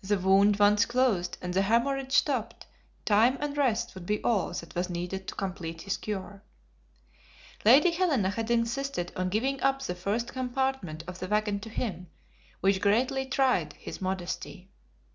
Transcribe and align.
The 0.00 0.18
wound 0.18 0.58
once 0.58 0.86
closed 0.86 1.36
and 1.42 1.52
the 1.52 1.60
hemorrhage 1.60 2.12
stopped, 2.14 2.64
time 3.04 3.36
and 3.42 3.54
rest 3.58 3.94
would 3.94 4.06
be 4.06 4.22
all 4.22 4.54
that 4.54 4.74
was 4.74 4.88
needed 4.88 5.28
to 5.28 5.34
complete 5.34 5.82
his 5.82 5.98
cure. 5.98 6.42
Lady 7.62 7.90
Helena 7.90 8.30
had 8.30 8.50
insisted 8.50 9.12
on 9.14 9.28
giving 9.28 9.60
up 9.60 9.82
the 9.82 9.94
first 9.94 10.28
compartment 10.32 11.04
of 11.06 11.18
the 11.18 11.28
wagon 11.28 11.60
to 11.60 11.68
him, 11.68 12.06
which 12.60 12.80
greatly 12.80 13.26
tried 13.26 13.74
his 13.74 14.00
modesty. 14.00 14.70